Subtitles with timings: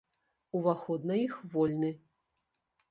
[0.59, 1.95] Уваход на іх вольны.